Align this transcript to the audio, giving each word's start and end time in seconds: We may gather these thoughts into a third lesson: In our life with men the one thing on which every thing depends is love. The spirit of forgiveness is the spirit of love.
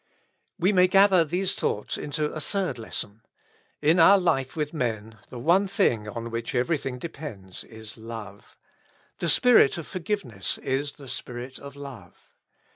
We 0.57 0.73
may 0.73 0.87
gather 0.87 1.23
these 1.23 1.53
thoughts 1.53 1.95
into 1.95 2.33
a 2.33 2.39
third 2.39 2.79
lesson: 2.79 3.21
In 3.83 3.99
our 3.99 4.17
life 4.17 4.55
with 4.55 4.73
men 4.73 5.19
the 5.29 5.37
one 5.37 5.67
thing 5.67 6.07
on 6.09 6.31
which 6.31 6.55
every 6.55 6.79
thing 6.79 6.97
depends 6.97 7.63
is 7.65 7.97
love. 7.97 8.57
The 9.19 9.29
spirit 9.29 9.77
of 9.77 9.85
forgiveness 9.85 10.57
is 10.57 10.93
the 10.93 11.07
spirit 11.07 11.59
of 11.59 11.75
love. 11.75 12.17